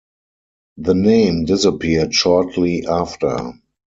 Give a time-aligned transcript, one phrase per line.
[0.77, 3.53] The name disappeared shortly after.